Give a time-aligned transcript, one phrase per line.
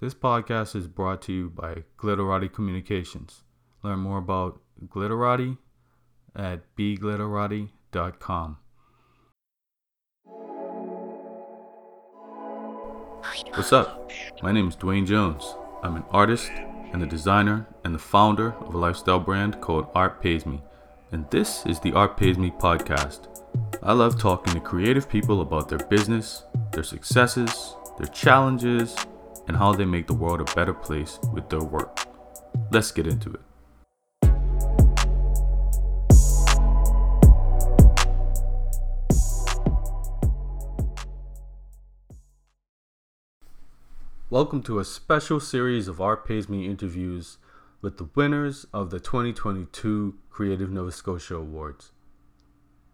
[0.00, 3.42] This podcast is brought to you by Glitterati Communications.
[3.82, 5.58] Learn more about Glitterati
[6.34, 8.56] at bglitterati.com.
[13.50, 14.10] What's up?
[14.42, 15.54] My name is Dwayne Jones.
[15.82, 16.50] I'm an artist
[16.94, 20.62] and a designer and the founder of a lifestyle brand called Art Pays Me.
[21.12, 23.28] And this is the Art Pays Me podcast.
[23.82, 28.96] I love talking to creative people about their business, their successes, their challenges,
[29.50, 32.06] and how they make the world a better place with their work.
[32.70, 33.40] Let's get into it.
[44.30, 47.38] Welcome to a special series of Pays Me interviews
[47.82, 51.90] with the winners of the 2022 Creative Nova Scotia Awards.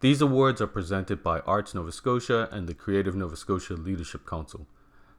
[0.00, 4.66] These awards are presented by Arts Nova Scotia and the Creative Nova Scotia Leadership Council.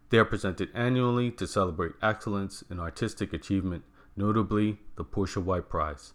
[0.10, 3.84] They are presented annually to celebrate excellence in artistic achievement,
[4.16, 6.14] notably the Portia White Prize.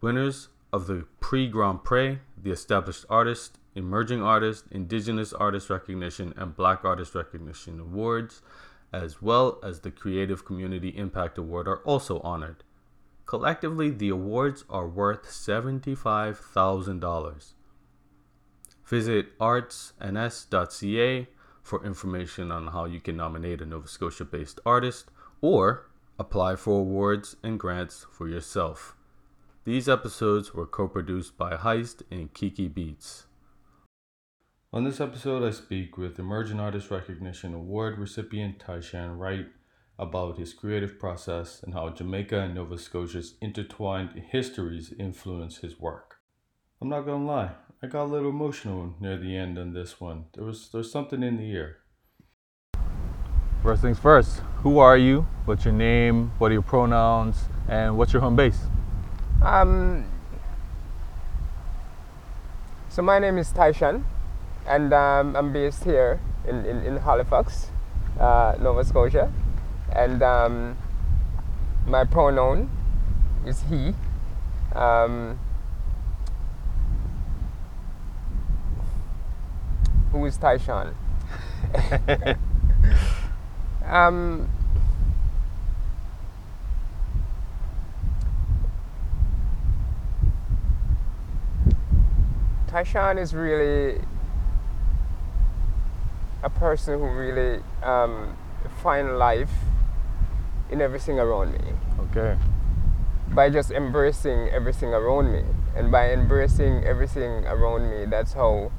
[0.00, 6.54] Winners of the Prix Grand Pré, the Established Artist, Emerging Artist, Indigenous Artist Recognition, and
[6.54, 8.42] Black Artist Recognition Awards,
[8.92, 12.62] as well as the Creative Community Impact Award, are also honored.
[13.24, 17.52] Collectively, the awards are worth $75,000.
[18.84, 21.28] Visit artsns.ca
[21.68, 25.88] for information on how you can nominate a Nova Scotia based artist or
[26.18, 28.96] apply for awards and grants for yourself.
[29.64, 33.26] These episodes were co produced by Heist and Kiki Beats.
[34.72, 39.46] On this episode, I speak with Emerging Artist Recognition Award recipient Tyshan Wright
[39.98, 46.16] about his creative process and how Jamaica and Nova Scotia's intertwined histories influence his work.
[46.80, 50.24] I'm not gonna lie, I got a little emotional near the end on this one.
[50.34, 51.76] There was there's something in the air.
[53.62, 55.28] First things first, who are you?
[55.44, 56.32] What's your name?
[56.38, 57.44] What are your pronouns?
[57.68, 58.58] And what's your home base?
[59.42, 60.06] Um,
[62.88, 64.02] so my name is Tyshan,
[64.66, 66.18] and um, I'm based here
[66.48, 67.68] in, in, in Halifax,
[68.18, 69.32] uh, Nova Scotia.
[69.92, 70.76] And um,
[71.86, 72.70] my pronoun
[73.46, 73.94] is he.
[74.74, 75.38] Um,
[80.18, 80.94] who is Tyshan?
[83.86, 84.48] um,
[93.18, 94.00] is really
[96.42, 98.36] a person who really um,
[98.82, 99.50] find life
[100.70, 101.72] in everything around me.
[102.10, 102.36] Okay.
[103.28, 105.42] By just embracing everything around me,
[105.76, 108.70] and by embracing everything around me, that's how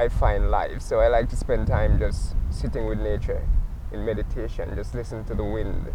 [0.00, 0.80] I find life.
[0.80, 3.46] So I like to spend time just sitting with nature
[3.92, 5.92] in meditation, just listen to the wind.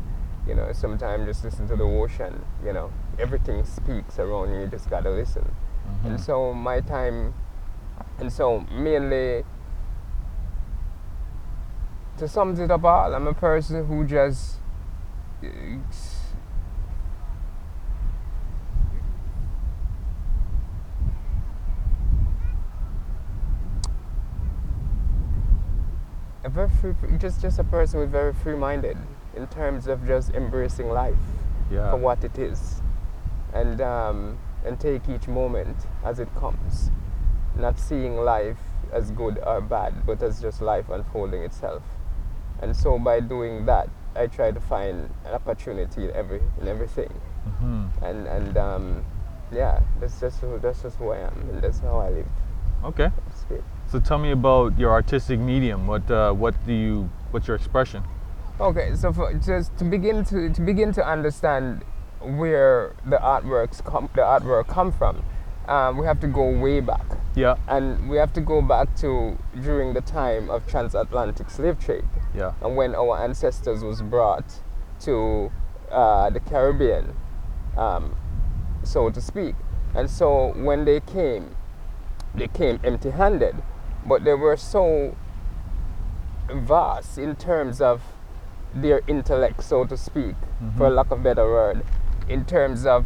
[0.48, 2.46] You know, sometimes just listen to the ocean.
[2.64, 4.62] You know, everything speaks around you.
[4.62, 5.44] You just gotta listen.
[5.44, 6.08] Mm-hmm.
[6.08, 7.34] And so my time,
[8.20, 9.44] and so mainly
[12.18, 14.58] to sum it up all, I'm a person who just
[15.42, 15.80] a
[26.56, 28.98] very free, just just a person who's very free-minded
[29.36, 31.18] in terms of just embracing life
[31.70, 31.92] Yeah.
[31.92, 32.82] for what it is,
[33.54, 36.90] and um, and take each moment as it comes,
[37.58, 38.58] not seeing life
[38.94, 41.84] as good or bad, but as just life unfolding itself.
[42.62, 47.12] And so by doing that, I try to find an opportunity in every in everything,
[47.60, 49.06] hmm and and um,
[49.52, 52.28] yeah, that's just who, that's just who I am, and that's how I live.
[52.86, 53.10] Okay.
[53.92, 54.06] So to speak.
[54.06, 55.88] So tell me about your artistic medium.
[55.88, 58.04] What uh, what do you what's your expression?
[58.60, 61.84] Okay, so for, just to begin to to begin to understand
[62.22, 65.24] where the artworks come the artwork come from,
[65.68, 67.58] um, we have to go way back, Yeah.
[67.68, 72.54] and we have to go back to during the time of transatlantic slave trade, Yeah.
[72.62, 74.62] and when our ancestors was brought
[75.02, 75.52] to
[75.92, 77.14] uh, the Caribbean,
[77.78, 78.16] um,
[78.84, 79.56] so to speak,
[79.94, 81.56] and so when they came,
[82.36, 83.56] they came empty-handed,
[84.06, 85.16] but they were so
[86.54, 88.02] vast in terms of
[88.74, 90.36] their intellect, so to speak,
[90.78, 90.96] for mm-hmm.
[90.96, 91.84] lack of a better word,
[92.28, 93.06] in terms of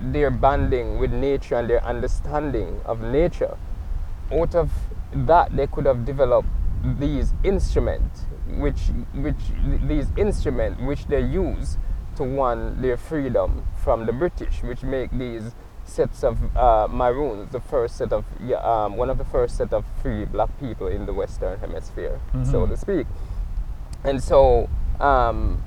[0.00, 3.56] their bonding with nature and their understanding of nature.
[4.32, 4.70] Out of
[5.12, 6.48] that, they could have developed
[6.98, 8.80] these instruments, which,
[9.14, 9.36] which
[9.86, 11.76] these instruments which they use
[12.16, 15.54] to won their freedom from the British, which make these
[15.90, 18.24] sets of uh, maroons the first set of
[18.62, 22.64] um, one of the first set of free black people in the Western Hemisphere, so
[22.64, 22.68] Mhm.
[22.70, 23.06] to speak.
[24.04, 24.68] And so
[25.00, 25.62] um,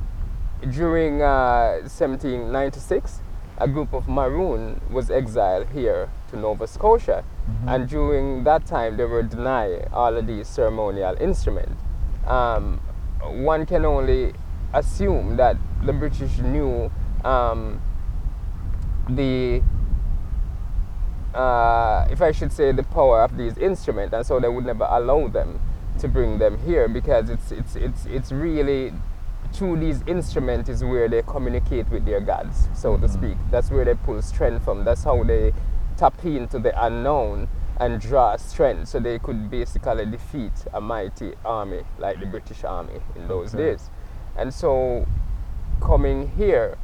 [0.72, 3.22] during uh, 1796,
[3.58, 7.24] a group of Maroon was exiled here to Nova Scotia.
[7.50, 7.70] Mm-hmm.
[7.70, 11.82] And during that time, they were denied all of these ceremonial instruments.
[12.26, 12.80] Um,
[13.22, 14.34] one can only
[14.74, 16.90] assume that the British knew
[17.24, 17.82] um,
[19.10, 19.62] the,
[21.36, 24.88] uh, if I should say, the power of these instruments, and so they would never
[24.90, 25.60] allow them
[26.00, 28.92] to bring them here because it's it's it's it's really
[29.54, 33.38] through these instruments is where they communicate with their gods, so to speak.
[33.52, 34.84] That's where they pull strength from.
[34.84, 35.54] That's how they
[35.98, 37.48] tap into the unknown
[37.78, 43.00] and draw strength, so they could basically defeat a mighty army like the British Army
[43.16, 43.72] in those Okay.
[43.72, 43.90] days.
[44.36, 45.06] And so,
[45.82, 46.78] coming here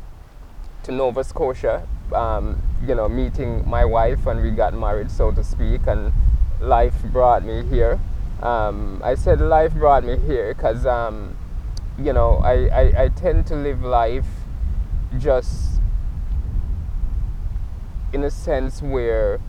[0.83, 5.43] to Nova Scotia, um, you know, meeting my wife and we got married, so to
[5.43, 6.11] speak, and
[6.61, 7.99] life brought me here.
[8.41, 11.35] Um, I said life brought me here because, um,
[11.97, 14.27] you know, I, I, I tend to live life
[15.17, 15.81] just
[18.13, 19.39] in a sense where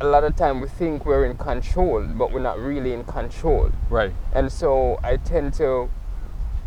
[0.00, 3.70] a lot of time we think we're in control, but we're not really in control
[3.90, 4.12] Right.
[4.32, 5.90] and so I tend to,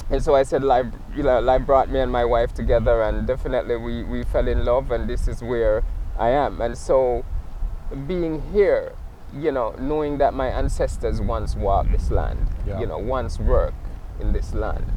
[0.10, 3.28] and so I said life, you know, life brought me and my wife together, and
[3.28, 5.84] definitely we we fell in love, and this is where
[6.18, 7.24] I am, and so
[8.08, 8.94] being here,
[9.34, 12.80] you know, knowing that my ancestors once walked this land, Yeah.
[12.80, 13.76] you know, once worked
[14.20, 14.92] in this land,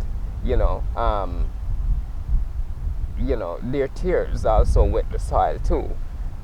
[0.44, 1.48] you know, um,
[3.18, 5.90] you know, their tears also wet the soil too.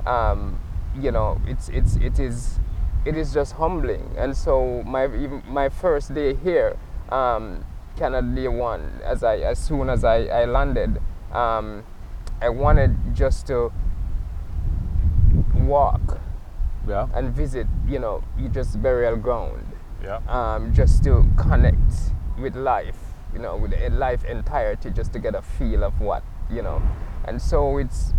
[0.07, 0.61] Um,
[0.99, 2.61] you know, it's it's it is
[3.05, 4.15] it is just humbling.
[4.17, 5.07] And so my
[5.49, 6.77] my first day here,
[7.11, 7.65] um,
[7.99, 11.01] Canada Day one, as I as soon as I, I landed,
[11.33, 11.83] um,
[12.41, 13.73] I wanted just to
[15.55, 16.21] walk
[16.87, 17.09] Yeah.
[17.13, 19.67] and visit, you know, you just burial ground
[20.03, 20.21] Yeah.
[20.29, 22.99] um, just to connect with life,
[23.33, 26.81] you know, with life entirety, just to get a feel of what, you know.
[27.25, 28.15] And so it's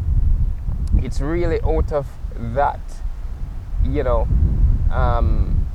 [0.97, 2.05] it's really out of
[2.53, 2.81] that,
[3.83, 4.27] you know,
[4.91, 5.65] um,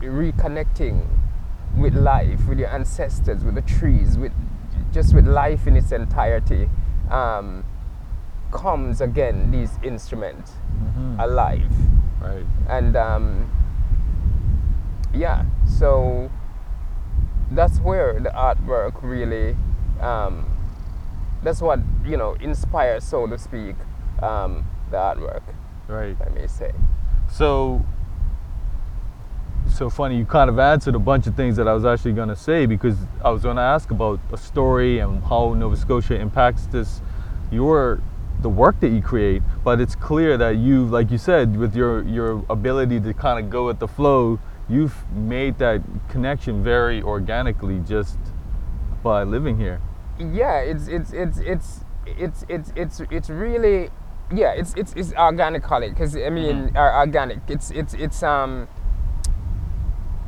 [0.00, 1.00] reconnecting
[1.76, 4.32] with life, with your ancestors, with the trees, with
[4.92, 6.70] just with life in its entirety,
[7.10, 7.64] um,
[8.50, 10.52] comes again these instruments
[10.82, 11.18] Mhm.
[11.20, 11.72] alive
[12.22, 12.46] Right.
[12.68, 13.50] and um,
[15.12, 16.30] yeah so
[17.50, 19.56] that's where the artwork really
[20.00, 20.46] um,
[21.42, 23.76] that's what you know inspires so to speak
[24.22, 25.42] um, the artwork
[25.88, 26.16] Right.
[26.24, 26.72] i may say
[27.28, 27.84] So,
[29.76, 30.16] so funny.
[30.16, 32.66] You kind of answered a bunch of things that I was actually going to say
[32.66, 37.00] because I was going to ask about a story and how Nova Scotia impacts this,
[37.50, 38.00] your,
[38.40, 39.42] the work that you create.
[39.62, 43.50] But it's clear that you, like you said, with your your ability to kind of
[43.50, 44.38] go with the flow,
[44.68, 48.18] you've made that connection very organically just
[49.02, 49.80] by living here.
[50.18, 53.90] yeah it's it's it's it's it's it's it's, it's really
[54.34, 58.66] yeah it's it's it's organically because i mean uh, organic it's it's it's um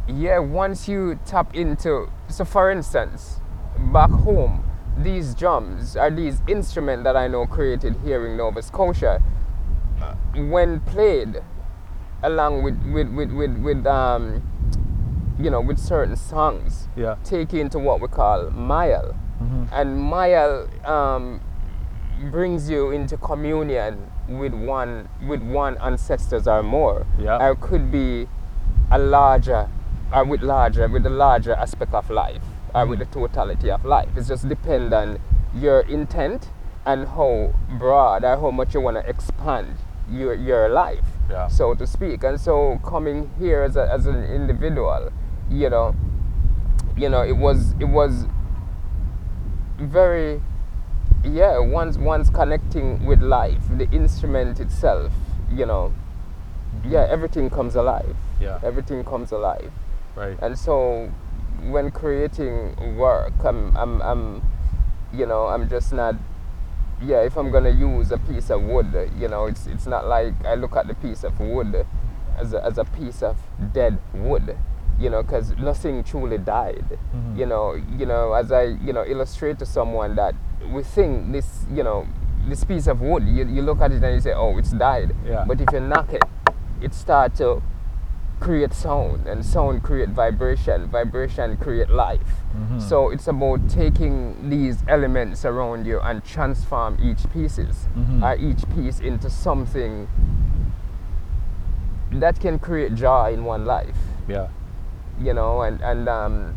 [0.09, 3.41] yeah once you tap into so for instance
[3.93, 4.65] back home
[4.97, 9.23] these drums are these instruments that i know created here in nova scotia
[10.03, 10.15] uh,
[10.51, 11.43] when played
[12.23, 14.43] along with with with with, with um
[15.39, 17.15] you know with certain songs Yeah.
[17.23, 19.69] take into what we call myal Mhm.
[19.71, 21.41] and myal um,
[22.33, 27.39] brings you into communion with one with one ancestors or more Yeah.
[27.41, 28.27] or could be
[28.91, 29.69] a larger
[30.13, 32.43] or with larger with the larger aspect of life
[32.75, 35.19] or with the totality of life it's just depend on
[35.55, 36.51] your intent
[36.87, 39.77] and how broad or how much you want to expand
[40.11, 41.49] your your life Yeah.
[41.49, 45.13] so to speak and so coming here as, a, as an individual
[45.51, 45.95] you know
[46.97, 48.27] you know it was it was
[49.79, 50.41] very
[51.25, 55.13] yeah once once connecting with life the instrument itself
[55.53, 55.93] you know
[56.85, 58.59] yeah everything comes alive Yeah.
[58.63, 59.71] everything comes alive
[60.19, 60.37] Right.
[60.43, 61.11] and so
[61.63, 64.43] when creating work i'm i'm, I'm
[65.13, 66.15] you know i'm just not
[67.03, 70.35] yeah if i'm gonna use a piece of wood you know it's it's not like
[70.45, 71.87] i look at the piece of wood
[72.37, 73.37] as a, as a piece of
[73.73, 74.57] dead wood
[74.99, 77.39] you know because nothing truly died Mhm.
[77.39, 80.35] you know you know as i you know illustrate to someone that
[80.73, 82.07] we think this you know
[82.49, 85.15] this piece of wood you, you look at it and you say oh it's died
[85.25, 85.45] Yeah.
[85.47, 86.23] but if you knock it
[86.81, 87.63] it starts to
[88.41, 92.81] create sound and sound create vibration vibration create life Mhm.
[92.81, 98.23] so it's about taking these elements around you and transform each pieces Mhm.
[98.23, 100.07] or each piece into something
[102.13, 103.97] that can create joy in one life
[104.29, 104.49] Yeah.
[105.21, 106.55] you know and and um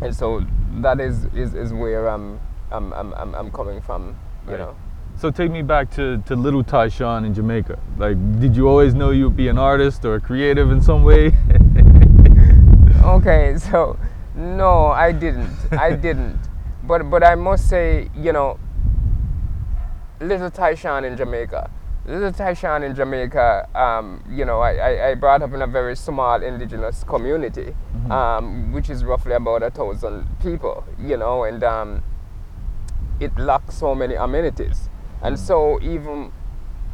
[0.00, 0.42] and so
[0.80, 2.40] that is is, is where I'm,
[2.72, 4.14] I'm, I'm, I'm coming from,
[4.46, 4.60] you Right.
[4.60, 4.74] know.
[5.20, 7.78] So take me back to, to little Tyshan in Jamaica.
[7.98, 11.32] Like, did you always know you'd be an artist or a creative in some way?
[13.02, 13.98] Okay, so
[14.34, 15.56] no, I didn't.
[15.72, 16.38] I didn't.
[16.84, 18.58] But but I must say, you know,
[20.20, 21.70] little Tyshan in Jamaica.
[22.04, 25.96] Little Tyshan in Jamaica, um, you know, I, I, I brought up in a very
[25.96, 27.74] small indigenous community,
[28.10, 32.02] um, which is roughly about a thousand people, you know, and um,
[33.18, 34.90] it lacks so many amenities.
[35.22, 36.32] And so even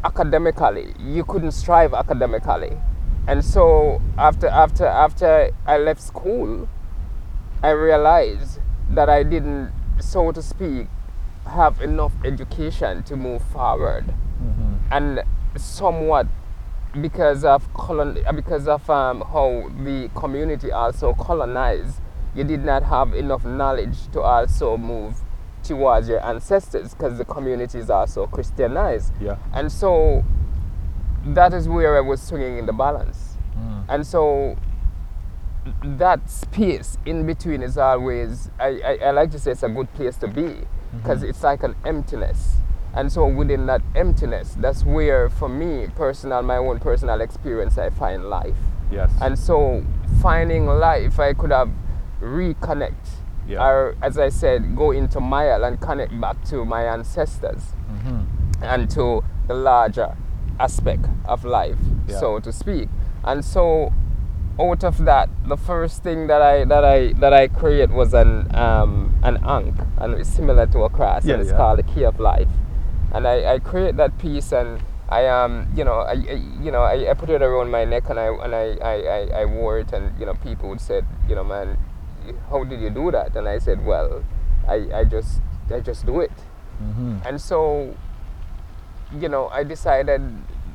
[0.05, 2.77] academically, you couldn't strive academically.
[3.29, 6.69] And so after after after I left school,
[7.63, 10.87] I realized that I didn't, so to speak,
[11.47, 14.15] have enough education to move forward.
[14.91, 15.23] And
[15.57, 16.27] somewhat
[17.01, 22.01] because of colon, because of um, how the community also colonized,
[22.35, 25.23] you did not have enough knowledge to also move
[25.67, 29.13] towards your ancestors because the community is also Christianized.
[29.21, 29.37] yeah.
[29.53, 30.25] And so
[31.25, 33.37] that is where I was swinging in the balance.
[33.59, 33.85] Mm.
[33.89, 34.57] And so
[35.83, 39.93] that space in between is always, I, I, I like to say it's a good
[39.95, 40.99] place to be mm-hmm.
[40.99, 42.57] because it's like an emptiness.
[42.95, 47.91] And so within that emptiness, that's where, for me, personal, my own personal experience, I
[47.91, 48.57] find life.
[48.91, 49.13] Yes.
[49.21, 49.85] And so
[50.23, 51.71] finding life, I could have
[52.21, 52.95] reconnect,
[53.47, 53.65] Yeah.
[53.65, 57.63] or as I said, go into Myal and connect back to my ancestors
[58.63, 60.17] and to the larger
[60.59, 62.19] aspect of life, Yeah.
[62.19, 62.89] so to speak.
[63.25, 63.93] And so
[64.59, 68.55] out of that, the first thing that I that I that I create was an
[68.55, 72.05] um, an ankh, and it's similar to a cross, Yeah, and it's called the key
[72.05, 72.49] of life.
[73.13, 76.83] And I, I create that piece, and I um you know I, I you know
[76.83, 79.93] I, I put it around my neck, and I and I, I, I, wore it,
[79.93, 81.77] and you know people would say you know man,
[82.51, 83.37] how did you do that?
[83.37, 84.25] And I said well,
[84.69, 85.41] I, I just
[85.73, 86.33] I just do it.
[86.83, 87.19] Mm-hmm.
[87.25, 87.95] And so
[89.13, 90.23] you know, I decided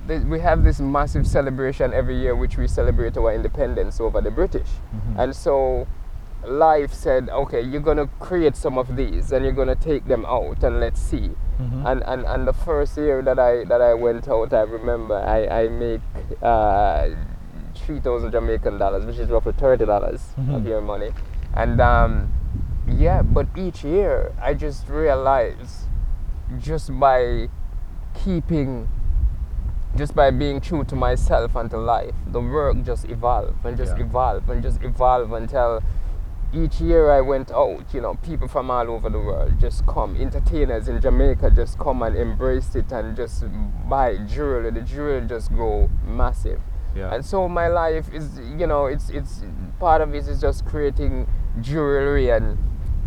[0.07, 4.67] we have this massive celebration every year, which we celebrate our independence over the British.
[4.95, 5.19] Mm-hmm.
[5.19, 5.87] And so
[6.45, 10.05] life said, okay, you're going to create some of these and you're going to take
[10.07, 11.29] them out and let's see.
[11.59, 11.85] Mm-hmm.
[11.85, 15.65] And, and, and the first year that I, that I went out, I remember I,
[15.65, 16.01] I make
[16.41, 17.09] uh,
[17.75, 21.11] 3,000 Jamaican dollars, which is roughly $30 of your money.
[21.53, 22.31] And um,
[22.87, 25.87] yeah, but each year I just realized
[26.59, 27.49] just by
[28.13, 28.89] keeping
[29.95, 33.97] just by being true to myself and to life the work just evolved and just
[33.97, 34.05] Yeah.
[34.05, 35.81] evolved and just evolved until
[36.53, 40.17] each year I went out, you know, people from all over the world just come.
[40.17, 43.45] Entertainers in Jamaica just come and embrace it and just
[43.89, 44.69] buy jewelry.
[44.71, 46.59] The jewelry just go massive.
[46.95, 47.13] Yeah.
[47.13, 49.43] And so my life is, you know, it's it's
[49.79, 51.27] part of it is just creating
[51.61, 52.57] jewelry and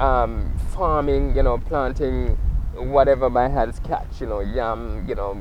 [0.01, 2.37] um, farming, you know, planting
[2.77, 5.35] whatever my hands catch, you know, yam, you know,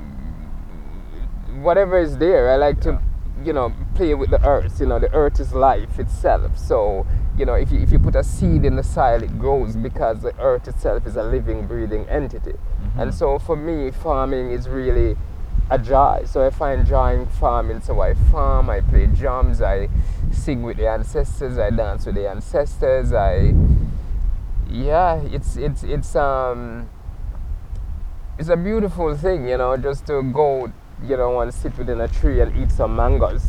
[1.61, 2.51] whatever is there.
[2.51, 3.01] I like to,
[3.43, 4.79] you know, play with the earth.
[4.79, 6.57] You know, the earth is life itself.
[6.57, 7.07] So,
[7.37, 10.21] you know, if you, if you put a seed in the soil, it grows because
[10.21, 12.53] the earth itself is a living, breathing entity.
[12.97, 15.17] And so for me, farming is really
[15.69, 16.23] a joy.
[16.25, 17.81] So I find in farming.
[17.81, 19.89] So I farm, I play drums, I
[20.31, 23.53] sing with the ancestors, I dance with the ancestors, I
[24.69, 26.89] yeah, it's it's it's um
[28.39, 30.71] it's a beautiful thing, you know, just to go,
[31.03, 33.45] you know, and sit within a tree and eat some mangoes,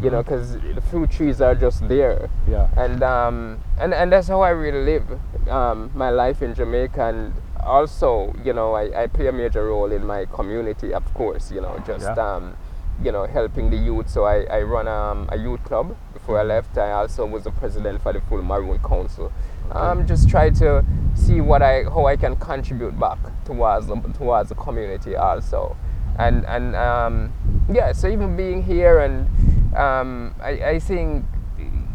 [0.00, 2.30] you know, because the fruit trees are just there.
[2.48, 2.68] Yeah.
[2.76, 7.32] And um and and that's how I really live um my life in Jamaica and
[7.68, 11.60] also, you know, I, I play a major role in my community, of course, you
[11.60, 12.14] know, just Yeah.
[12.36, 12.56] um
[13.00, 14.08] you know, helping the youth.
[14.10, 15.94] So I, I run um, a youth club.
[16.12, 19.30] Before I left, I also was the president for the full Maroon Council.
[19.70, 20.84] Um, just try to
[21.14, 25.76] see what I how I can contribute back towards the, towards the community also,
[26.18, 27.32] and and um,
[27.72, 27.92] yeah.
[27.92, 29.28] So even being here and
[29.76, 31.24] um, I, I think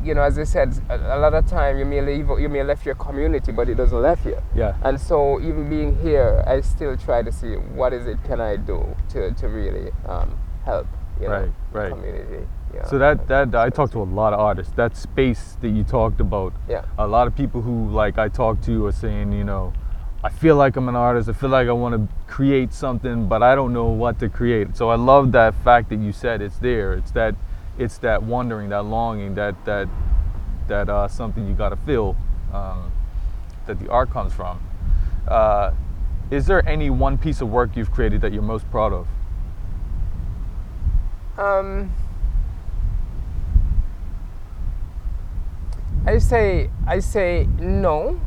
[0.04, 2.64] you know as I said a, a lot of time you may leave you may
[2.64, 4.38] left your community but it doesn't left you.
[4.56, 4.76] Yeah.
[4.84, 8.58] And so even being here, I still try to see what is it can I
[8.58, 10.88] do to, to really um, help
[11.22, 11.92] you know, Right, the right.
[11.92, 12.48] community.
[12.74, 12.86] Yeah.
[12.86, 14.74] So that that I talked to a lot of artists.
[14.74, 16.54] That space that you talked about.
[16.68, 16.86] Yeah.
[16.98, 19.74] A lot of people who like I talk to are saying, you know,
[20.24, 21.30] I feel like I'm an artist.
[21.30, 24.76] I feel like I want to create something, but I don't know what to create.
[24.76, 26.94] So I love that fact that you said it's there.
[26.94, 27.36] It's that
[27.78, 29.88] it's that wondering, that longing, that that
[30.68, 32.16] that uh, something you got to feel
[32.54, 32.92] um,
[33.66, 34.60] that the art comes from.
[35.28, 35.72] Uh,
[36.32, 39.08] is there any one piece of work you've created that you're most proud of?
[41.38, 41.92] Um,
[46.06, 48.20] I say I say no,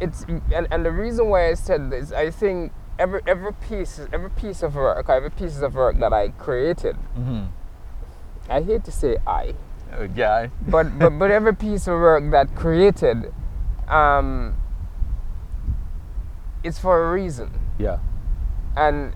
[0.00, 4.30] it's and, and the reason why I said this, I think every every piece every
[4.30, 7.44] piece of work, every piece of work that I created, Mm-hmm.
[8.48, 9.54] I hate to say I,
[10.14, 10.48] yeah.
[10.66, 13.32] But but, but every piece of work that created,
[13.88, 14.56] um,
[16.62, 17.98] it's for a reason, yeah.
[18.76, 19.14] and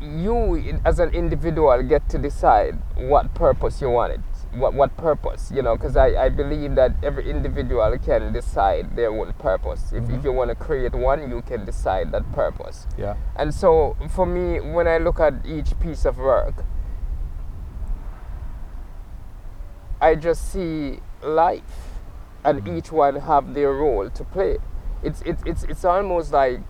[0.00, 4.20] you as an individual get to decide what purpose you want it
[4.52, 9.10] what what purpose you know because I, I believe that every individual can decide their
[9.10, 13.16] own purpose if, if you want to create one you can decide that purpose Yeah.
[13.36, 16.64] and so for me when i look at each piece of work
[20.00, 21.62] i just see life
[22.44, 22.78] and mm-hmm.
[22.78, 24.58] each one have their role to play
[25.02, 26.60] it's it's it's, it's almost like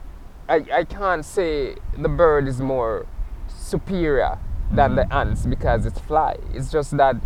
[0.49, 3.06] I, I can't say the bird is more
[3.49, 4.38] superior
[4.73, 5.12] than the mm-hmm.
[5.12, 6.37] ants because it's fly.
[6.54, 7.16] It's just that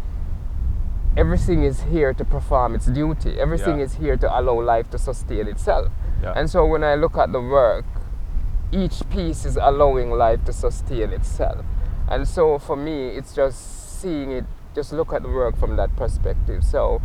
[1.16, 3.38] everything is here to perform its duty.
[3.38, 3.84] Everything Yeah.
[3.84, 5.88] is here to allow life to sustain itself.
[6.22, 6.32] Yeah.
[6.36, 7.84] And so when I look at the work,
[8.72, 11.64] each piece is allowing life to sustain itself.
[12.08, 15.94] And so for me, it's just seeing it, just look at the work from that
[15.96, 16.64] perspective.
[16.64, 17.00] So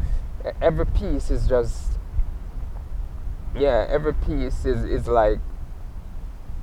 [0.61, 1.97] every piece is just,
[3.55, 5.39] yeah, every piece is, is like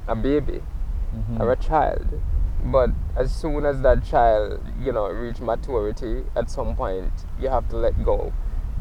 [0.07, 0.63] a baby
[1.15, 1.41] Mhm.
[1.41, 2.07] or a child.
[2.65, 7.69] But as soon as that child, you know, reach maturity, at some point you have
[7.71, 8.33] to let go.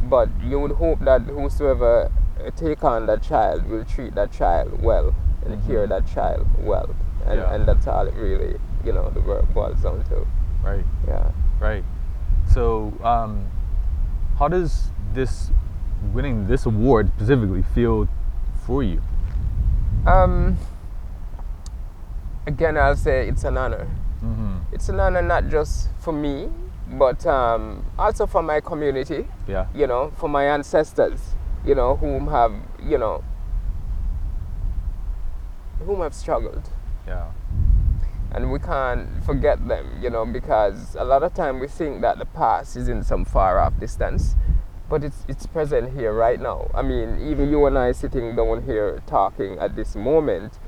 [0.03, 2.11] But you would hope that whosoever
[2.55, 5.13] take on that child will treat that child well
[5.45, 6.89] and care that child well.
[7.25, 7.53] And, Yeah.
[7.53, 10.25] and that's all it really, you know, the work boils down to.
[10.63, 10.85] Right.
[11.07, 11.31] Yeah.
[11.59, 11.83] Right.
[12.53, 13.48] So, um,
[14.38, 15.51] how does this
[16.13, 18.10] winning this award specifically feel
[18.65, 19.01] for you?
[20.05, 20.58] Um,
[22.46, 23.88] again, I'll say it's an honor.
[24.24, 24.58] Mm-hmm.
[24.74, 26.50] It's an honor not just for me,
[26.89, 29.27] but um, also for my community.
[29.48, 29.67] Yeah.
[29.74, 32.53] you know, for my ancestors, you know, whom have,
[32.84, 33.24] you know,
[35.86, 36.67] whom have struggled.
[37.08, 37.31] Yeah.
[38.34, 42.17] And we can't forget them, you know, because a lot of time we think that
[42.17, 44.36] the past is in some far off distance,
[44.89, 46.70] but it's it's present here right now.
[46.74, 50.60] I mean, even you and I sitting down here talking at this moment,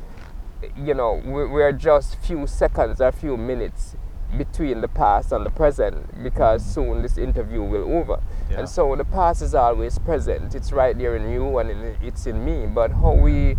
[0.78, 3.95] you know, we, we are just few seconds or few minutes
[4.38, 8.21] between the past and the present because soon this interview will over.
[8.49, 8.60] Yeah.
[8.60, 10.56] And so the past is always present.
[10.56, 12.65] It's right there in you and in, it's in me.
[12.65, 13.56] But how we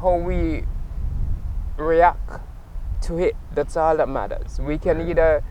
[0.00, 0.64] how we
[1.76, 2.40] react
[3.02, 4.58] to it, that's all that matters.
[4.60, 5.42] We can either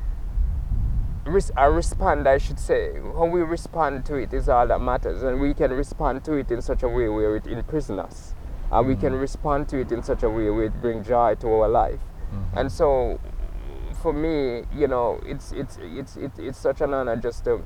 [1.25, 2.93] res- uh, respond, I should say.
[2.93, 5.23] How we respond to it is all that matters.
[5.23, 8.33] And we can respond to it in such a way where it imprisons us.
[8.71, 11.47] And we can respond to it in such a way where it brings joy to
[11.47, 11.99] our life.
[12.57, 13.19] And so,
[14.01, 17.63] for me, you know, it's it's it's it's, it's such an honor just to,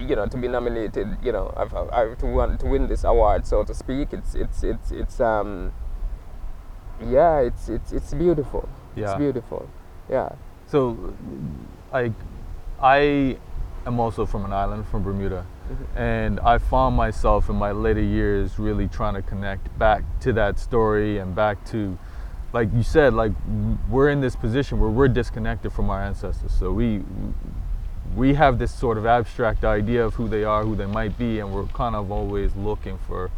[0.00, 1.16] you know, to be nominated.
[1.22, 4.12] You know, I've, I've, I've to want to win this award, so to speak.
[4.12, 5.72] It's it's it's it's um.
[7.00, 8.68] Yeah, it's it's it's beautiful.
[8.96, 9.10] Yeah.
[9.10, 9.68] It's beautiful.
[10.08, 10.30] Yeah.
[10.66, 11.14] So,
[11.92, 12.12] like,
[12.80, 13.36] I
[13.86, 15.98] am also from an island, from Bermuda, mm-hmm.
[15.98, 20.58] and I found myself in my later years really trying to connect back to that
[20.58, 21.98] story and back to,
[22.52, 23.32] like you said, like
[23.90, 26.52] we're in this position where we're disconnected from our ancestors.
[26.52, 27.02] So we
[28.14, 31.40] we have this sort of abstract idea of who they are, who they might be,
[31.40, 33.30] and we're kind of always looking for.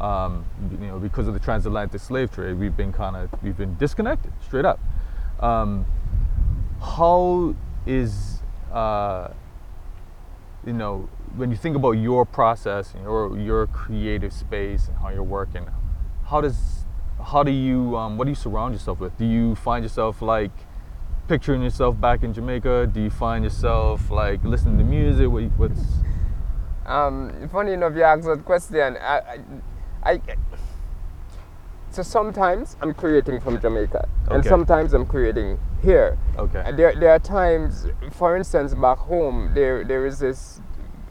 [0.00, 0.44] Um,
[0.80, 4.32] you know, because of the transatlantic slave trade, we've been kind of we've been disconnected
[4.44, 4.80] straight up.
[5.38, 5.86] Um,
[6.80, 7.54] how
[7.86, 9.28] is uh,
[10.66, 15.08] you know when you think about your process and your your creative space and how
[15.10, 15.66] you're working
[16.26, 16.84] how does
[17.32, 20.50] how do you um, what do you surround yourself with do you find yourself like
[21.28, 25.80] picturing yourself back in Jamaica do you find yourself like listening to music what, what's
[26.84, 28.96] Um, funny enough, you asked that question.
[28.96, 29.38] I, I,
[30.04, 30.20] I,
[31.90, 36.16] so sometimes I'm creating from Jamaica, and sometimes I'm creating here.
[36.38, 40.60] okay And there, there are times, for instance, back home, there, there is this,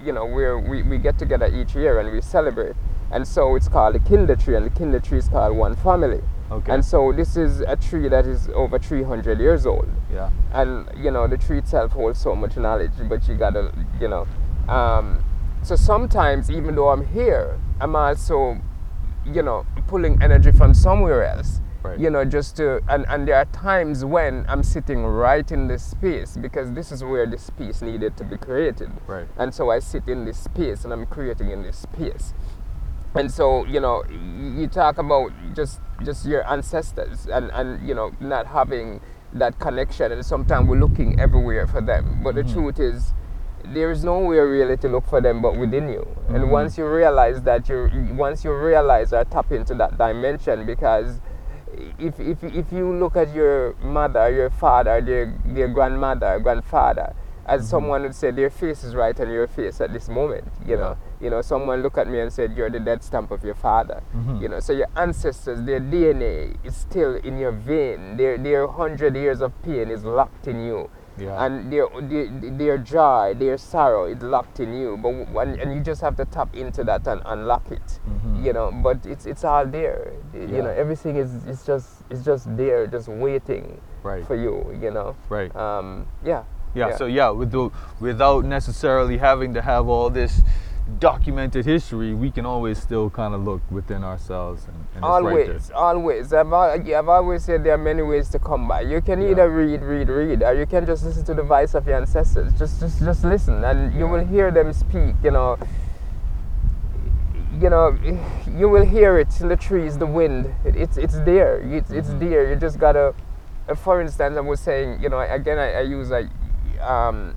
[0.04, 2.76] you know, where we, we get together each year and we celebrate.
[3.12, 6.22] And so it's called the Kindah Tree, and the Kindah Tree is called One Family.
[6.52, 10.90] okay And so this is a tree that is over 300 years old yeah and
[10.98, 14.28] you know the tree itself holds so much knowledge but you gotta you know
[14.68, 15.24] um,
[15.64, 18.58] so sometimes even though i'm here i'm also
[19.26, 21.62] you know pulling energy from somewhere else.
[21.84, 22.00] Right.
[22.00, 25.84] you know just to and, and there are times when i'm sitting right in this
[25.84, 28.92] space because this is where this piece needed to be created.
[29.08, 29.28] Right.
[29.36, 32.36] and so i sit in this space and i'm creating in this space.
[33.14, 38.12] And so you know you talk about just just your ancestors and and you know
[38.20, 39.02] not having
[39.34, 40.12] that connection.
[40.12, 42.22] And sometimes we're looking everywhere for them.
[42.24, 42.54] But the mm-hmm.
[42.54, 43.14] truth is
[43.74, 46.06] there is nowhere really to look for them but within you.
[46.30, 46.50] And Mhm.
[46.50, 51.20] once you realize that you once you realize or tap into that dimension because
[51.98, 57.14] if, if, if you look at your mother, your father, their, their grandmother, grandfather,
[57.46, 60.44] as someone would say, their face is right on your face at this moment.
[60.66, 63.44] You know, you know, someone look at me and said, "You're the dead stamp of
[63.44, 64.42] your father." Mhm.
[64.42, 68.16] You know, so your ancestors, their DNA is still in your vein.
[68.18, 70.90] Their their hundred years of pain is locked in you.
[71.18, 71.46] Yeah.
[71.46, 74.98] And their, their their joy, their sorrow is locked in you.
[74.98, 78.00] But when, and you just have to tap into that and unlock it.
[78.08, 78.44] Mhm.
[78.46, 80.14] You know, but it's it's all there.
[80.34, 84.26] You know, everything is is just is just there, just waiting Right.
[84.26, 84.76] for you.
[84.82, 85.16] You know.
[85.30, 85.54] Right.
[85.56, 86.08] Um.
[86.24, 86.44] Yeah.
[86.74, 87.70] Yeah, so yeah, with the,
[88.00, 90.40] without necessarily having to have all this
[91.00, 95.72] documented history, we can always still kind of look within ourselves and, and always, right
[95.74, 96.34] always.
[96.34, 98.82] I've, I've always said there are many ways to come by.
[98.82, 99.32] You can Yeah.
[99.32, 102.52] either read, read, read, or you can just listen to the voice of your ancestors.
[102.60, 105.16] Just, just, just listen, and you will hear them speak.
[105.24, 105.58] You know,
[107.60, 107.98] you know,
[108.58, 110.54] you will hear it in the trees, the wind.
[110.66, 111.60] It, it's, it's there.
[111.62, 112.50] It's, it's there.
[112.50, 113.14] You just gotta.
[113.70, 116.28] uh, For instance, I was saying, you know, again, I, I use like,
[116.82, 117.36] um,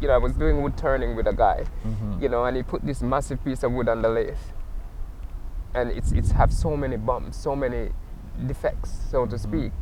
[0.00, 2.20] you know, I was doing wood turning with a guy Mhm.
[2.22, 4.36] you know, and he put this massive piece of wood on the lathe,
[5.74, 7.90] and it's it's have so many bumps, so many
[8.46, 9.72] defects, so to speak,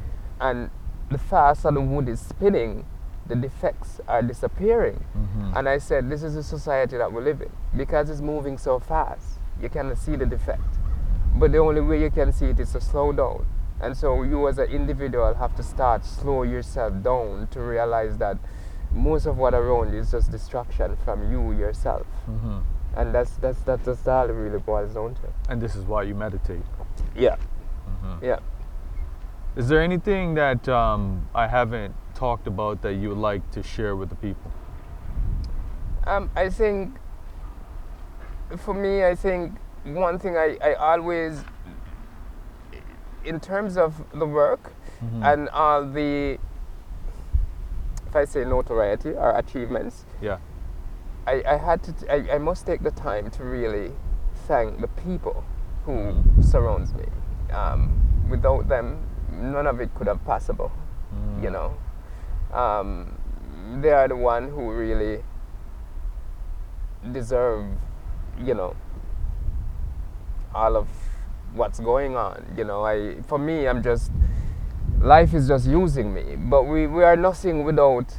[0.41, 0.71] and
[1.11, 2.85] the faster the wood is spinning,
[3.27, 5.05] the defects are disappearing.
[5.17, 5.57] Mhm.
[5.57, 8.79] And I said, this is the society that we live in because it's moving so
[8.79, 9.39] fast.
[9.61, 10.79] You cannot see the defect,
[11.37, 13.45] but the only way you can see it is to slow down.
[13.81, 18.39] And so you as an individual have to start slow yourself down to realize that
[18.93, 22.07] most of what around is just distraction from you yourself.
[22.29, 22.63] Mhm.
[22.97, 25.29] And that's that's that's, that's all it really boils down to.
[25.51, 26.65] And this is why you meditate.
[27.15, 27.37] Yeah.
[28.03, 28.23] Mhm.
[28.23, 28.39] Yeah.
[29.57, 33.97] Is there anything that um, I haven't talked about that you would like to share
[33.97, 34.51] with the people?
[36.07, 36.97] Um, I think
[38.59, 39.53] for me, I think
[39.85, 41.43] one thing I, I always,
[43.25, 44.73] in terms of the work
[45.03, 45.25] Mhm.
[45.33, 46.39] and all the,
[48.07, 50.39] if I say notoriety or achievements, Yeah.
[51.27, 53.93] I, I had to, t- I, I must take the time to really
[54.47, 55.45] thank the people
[55.85, 56.45] who Mhm.
[56.45, 57.05] surrounds me.
[57.53, 57.91] Um,
[58.29, 58.99] without them,
[59.33, 60.71] none of it could have possible.
[61.43, 61.53] You Mhm.
[61.53, 63.19] know, um,
[63.83, 65.23] they are the one who really
[67.13, 67.65] deserve,
[68.39, 68.75] you know,
[70.55, 70.89] all of
[71.55, 72.45] what's going on.
[72.57, 74.11] You know, I for me, I'm just
[75.07, 78.13] life is just using me, but we, we are nothing without,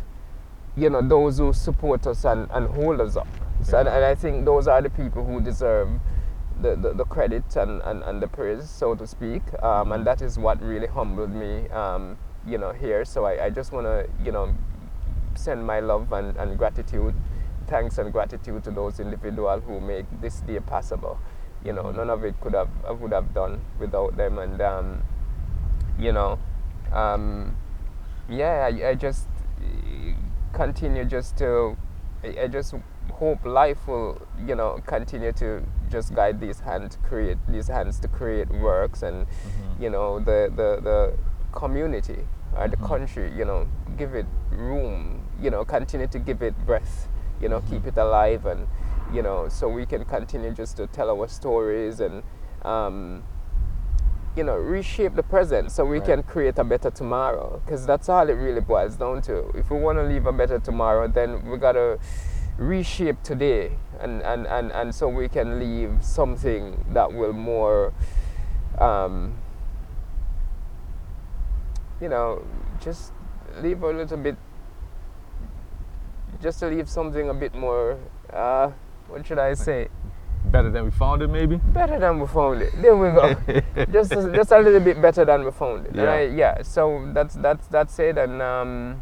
[0.77, 3.27] you know, those who support us and, and hold us up.
[3.61, 5.89] So, and, and I think those are the people who deserve
[6.61, 9.41] the, the, the credit and, and, and the praise, so to speak.
[9.61, 13.03] Um, and that is what really humbled me, um, you know, here.
[13.03, 14.55] So I, I just want to, you know,
[15.35, 17.13] send my love and, and gratitude,
[17.67, 21.19] thanks and gratitude to those individuals who make this day possible.
[21.65, 24.37] You know, none of it could have I would have done without them.
[24.37, 25.03] And um,
[25.99, 26.39] you know,
[26.93, 27.55] um,
[28.29, 29.27] yeah, I, I just
[29.59, 30.13] uh,
[30.53, 31.77] continue just to,
[32.23, 32.73] I, I just
[33.13, 37.99] hope life will, you know, continue to just guide these hands to create these hands
[38.01, 39.81] to create works and Mhm.
[39.81, 41.13] you know the the the
[41.53, 42.87] community or the Mhm.
[42.87, 43.65] country, you know,
[43.97, 47.07] give it room, you know, continue to give it breath,
[47.41, 48.67] you know, keep it alive and
[49.13, 52.23] you know, so we can continue just to tell our stories and
[52.63, 53.23] um,
[54.37, 56.05] you know, reshape the present so we Right.
[56.05, 57.59] can create a better tomorrow.
[57.65, 59.49] Because that's all it really boils down to.
[59.55, 61.97] If we want to leave a better tomorrow, then we got to
[62.57, 67.93] reshape today and, and, and, and so we can leave something that will more,
[68.79, 69.33] um,
[71.99, 72.45] you know,
[72.79, 73.11] just
[73.61, 74.35] leave a little bit,
[76.41, 77.97] just to leave something a bit more,
[78.31, 78.71] uh,
[79.07, 79.87] what should I say?
[80.51, 81.57] Better than we found it, maybe?
[81.57, 82.71] better than we found it.
[82.81, 83.35] There we go.
[83.91, 85.91] just just a little bit better than we found it.
[85.91, 86.13] And Yeah.
[86.13, 86.61] I- yeah.
[86.61, 88.17] So that's that's that's it.
[88.17, 89.01] And um,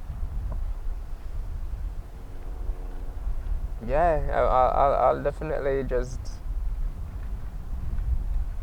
[3.85, 6.19] yeah, I- I'll, I'll I'll definitely just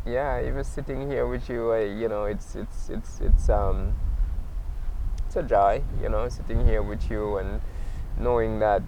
[0.05, 0.41] yeah.
[0.45, 3.93] Even sitting here with you, I, you know, it's it's it's it's um,
[5.25, 5.81] it's a joy.
[6.01, 7.61] You know, sitting here with you and
[8.19, 8.81] knowing that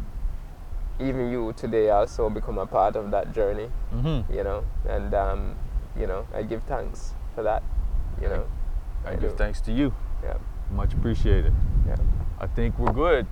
[0.99, 4.33] even you today also become a part of that journey Mm-hmm.
[4.33, 5.55] you know, and um,
[5.97, 7.63] you know, I give thanks for that,
[8.21, 8.45] you know.
[9.05, 9.37] I, I give do.
[9.37, 9.93] thanks to you.
[10.23, 10.37] Yeah,
[10.71, 11.53] Much appreciated.
[11.87, 11.95] yeah.
[12.39, 13.27] I think we're good.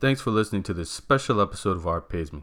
[0.00, 2.42] Thanks for listening to this special episode of Art Pays Me.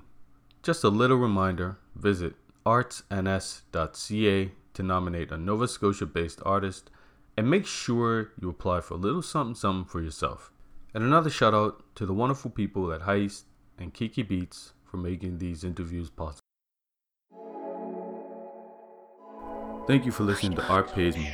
[0.62, 2.34] Just a little reminder visit
[2.66, 6.90] artsns.ca to nominate a Nova Scotia based artist
[7.38, 10.52] and make sure you apply for a little something something for yourself.
[10.94, 13.44] And another shout out to the wonderful people at Heist
[13.78, 16.40] and Kiki Beats for making these interviews possible.
[19.88, 21.34] Thank you for listening to Art Pays Me.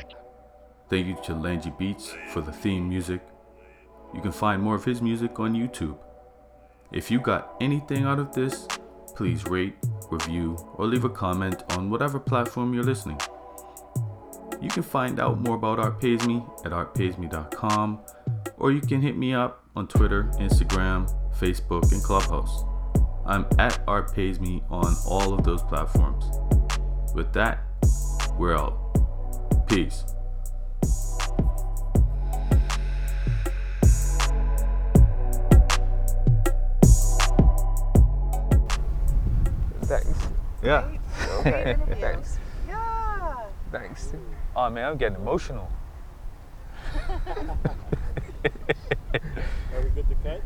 [0.88, 3.20] Thank you to Langy Beats for the theme music.
[4.12, 5.96] You can find more of his music on YouTube.
[6.90, 8.66] If you got anything out of this,
[9.14, 9.74] please rate,
[10.10, 13.20] review, or leave a comment on whatever platform you're listening.
[14.60, 18.00] You can find out more about Art Pays Me at artpaysme.com,
[18.58, 21.08] or you can hit me up on Twitter, Instagram,
[21.40, 22.64] Facebook, and Clubhouse.
[23.24, 26.26] I'm at Art Pays Me on all of those platforms.
[27.14, 27.60] With that,
[28.36, 28.76] we're out.
[29.66, 30.04] Peace.
[39.84, 40.28] Thanks.
[40.62, 40.88] Yeah.
[41.38, 41.76] Okay.
[42.00, 42.38] Thanks.
[42.68, 43.44] Yeah.
[43.72, 44.12] Thanks.
[44.54, 45.70] Oh man, I'm getting emotional.
[49.74, 50.42] Are we good to cut?